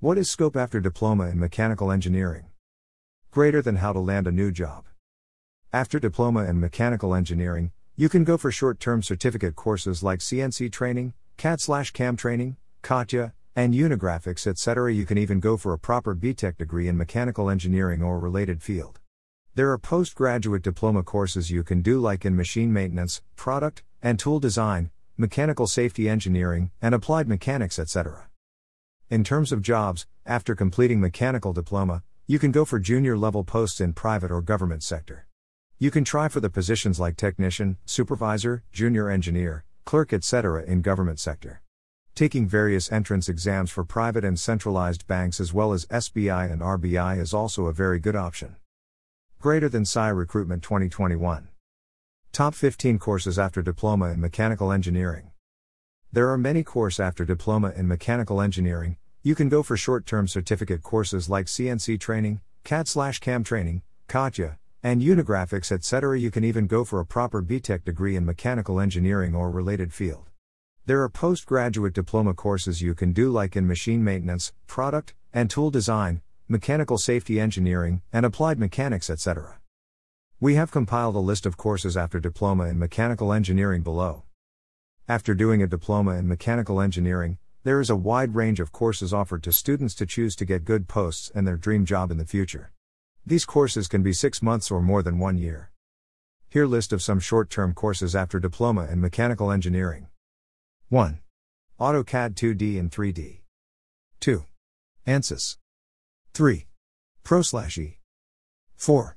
[0.00, 2.44] What is scope after diploma in mechanical engineering?
[3.32, 4.84] Greater than how to land a new job.
[5.72, 10.70] After diploma in mechanical engineering, you can go for short term certificate courses like CNC
[10.70, 11.58] training, CAD
[11.92, 14.94] CAM training, CATIA, and Unigraphics, etc.
[14.94, 19.00] You can even go for a proper BTech degree in mechanical engineering or related field.
[19.56, 24.38] There are postgraduate diploma courses you can do, like in machine maintenance, product and tool
[24.38, 28.27] design, mechanical safety engineering, and applied mechanics, etc.
[29.10, 33.80] In terms of jobs, after completing mechanical diploma, you can go for junior level posts
[33.80, 35.26] in private or government sector.
[35.78, 40.62] You can try for the positions like technician, supervisor, junior engineer, clerk, etc.
[40.62, 41.62] in government sector.
[42.14, 47.18] Taking various entrance exams for private and centralized banks as well as SBI and RBI
[47.18, 48.56] is also a very good option.
[49.40, 51.48] Greater than SCI Recruitment 2021.
[52.32, 55.30] Top 15 courses after diploma in mechanical engineering.
[56.10, 58.96] There are many course after diploma in mechanical engineering.
[59.22, 65.70] You can go for short-term certificate courses like CNC training, CAD/CAM training, CATIA, and Unigraphics,
[65.70, 66.18] etc.
[66.18, 70.30] You can even go for a proper BTech degree in mechanical engineering or related field.
[70.86, 75.70] There are postgraduate diploma courses you can do, like in machine maintenance, product and tool
[75.70, 79.58] design, mechanical safety engineering, and applied mechanics, etc.
[80.40, 84.22] We have compiled a list of courses after diploma in mechanical engineering below.
[85.10, 89.42] After doing a diploma in mechanical engineering, there is a wide range of courses offered
[89.44, 92.72] to students to choose to get good posts and their dream job in the future.
[93.24, 95.70] These courses can be six months or more than one year.
[96.50, 100.08] Here list of some short-term courses after diploma in mechanical engineering.
[100.90, 101.20] 1.
[101.80, 103.38] AutoCAD 2D and 3D.
[104.20, 104.44] 2.
[105.06, 105.56] ANSYS.
[106.34, 106.66] 3.
[107.24, 107.98] Pro slash E.
[108.76, 109.16] 4.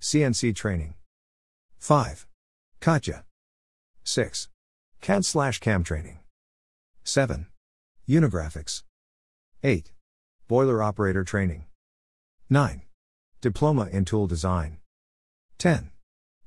[0.00, 0.94] CNC training.
[1.78, 2.26] 5.
[2.80, 3.24] CATIA.
[4.02, 4.48] 6.
[5.00, 6.18] CAD slash CAM training.
[7.04, 7.46] 7.
[8.08, 8.82] Unigraphics.
[9.62, 9.92] 8.
[10.48, 11.64] Boiler operator training.
[12.50, 12.82] 9.
[13.40, 14.78] Diploma in Tool Design.
[15.58, 15.90] 10.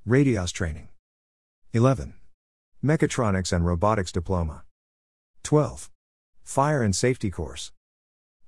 [0.05, 0.89] Radios Training.
[1.73, 2.13] 11.
[2.83, 4.63] Mechatronics and Robotics Diploma.
[5.43, 5.89] 12.
[6.43, 7.71] Fire and Safety Course.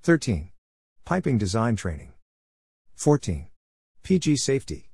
[0.02, 0.50] 13.
[1.04, 2.12] Piping Design Training.
[2.94, 3.46] 14.
[4.02, 4.90] PG Safety.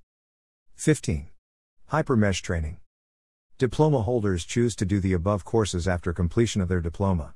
[0.76, 1.28] 15.
[1.92, 2.78] Hypermesh Training.
[3.60, 7.34] Diploma holders choose to do the above courses after completion of their diploma.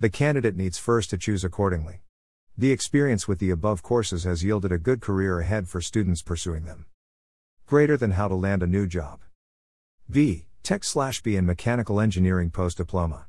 [0.00, 2.00] The candidate needs first to choose accordingly.
[2.58, 6.64] The experience with the above courses has yielded a good career ahead for students pursuing
[6.64, 6.86] them.
[7.66, 9.20] Greater than how to land a new job.
[10.10, 10.46] B.
[10.64, 13.26] Tech slash B in Mechanical Engineering Post Diploma.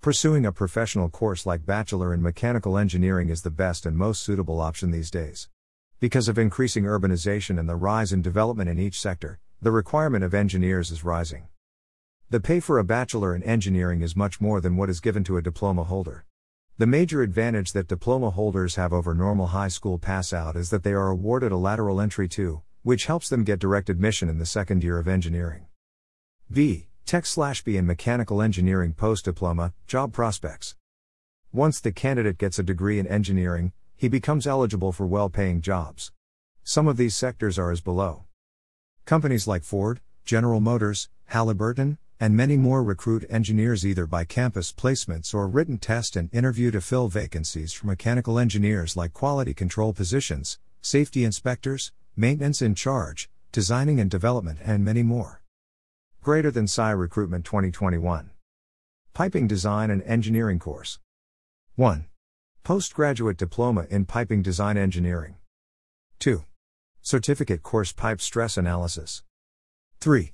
[0.00, 4.60] Pursuing a professional course like Bachelor in Mechanical Engineering is the best and most suitable
[4.60, 5.48] option these days.
[5.98, 10.32] Because of increasing urbanization and the rise in development in each sector, the requirement of
[10.32, 11.48] engineers is rising.
[12.28, 15.36] The pay for a bachelor in engineering is much more than what is given to
[15.36, 16.24] a diploma holder.
[16.76, 20.82] The major advantage that diploma holders have over normal high school pass out is that
[20.82, 24.44] they are awarded a lateral entry too, which helps them get direct admission in the
[24.44, 25.66] second year of engineering.
[26.50, 26.88] B.
[27.04, 30.74] Tech slash B in Mechanical Engineering Post Diploma, Job Prospects.
[31.52, 36.10] Once the candidate gets a degree in engineering, he becomes eligible for well paying jobs.
[36.64, 38.24] Some of these sectors are as below.
[39.04, 45.34] Companies like Ford, General Motors, Halliburton, and many more recruit engineers either by campus placements
[45.34, 50.58] or written test and interview to fill vacancies for mechanical engineers like quality control positions,
[50.80, 55.42] safety inspectors, maintenance in charge, designing and development, and many more.
[56.22, 58.30] Greater than SCI Recruitment 2021.
[59.12, 60.98] Piping Design and Engineering Course.
[61.76, 62.06] 1.
[62.64, 65.36] Postgraduate Diploma in Piping Design Engineering.
[66.18, 66.44] 2.
[67.00, 69.22] Certificate Course Pipe Stress Analysis.
[70.00, 70.32] 3.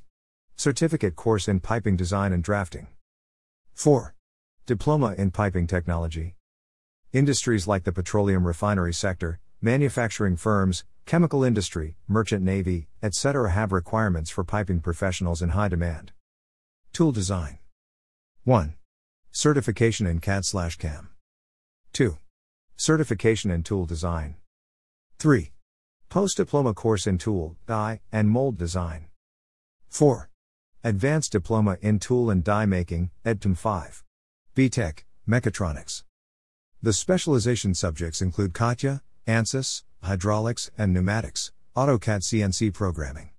[0.56, 2.86] Certificate course in piping design and drafting.
[3.74, 4.14] 4.
[4.66, 6.36] Diploma in piping technology.
[7.12, 13.50] Industries like the petroleum refinery sector, manufacturing firms, chemical industry, merchant navy, etc.
[13.50, 16.12] have requirements for piping professionals in high demand.
[16.92, 17.58] Tool design.
[18.44, 18.74] 1.
[19.30, 21.10] Certification in CAD slash CAM.
[21.92, 22.18] 2.
[22.76, 24.36] Certification in tool design.
[25.18, 25.52] 3.
[26.08, 29.06] Post diploma course in tool, die, and mold design.
[29.88, 30.28] 4.
[30.84, 34.02] Advanced Diploma in Tool and Die Making, EDTM 5.
[34.56, 36.02] BTech, Mechatronics.
[36.82, 43.30] The specialization subjects include CATIA, ANSYS, Hydraulics and Pneumatics, AutoCAD CNC Programming.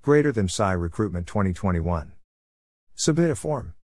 [0.00, 2.12] Greater than SCI Recruitment 2021.
[2.94, 3.74] Submit a form.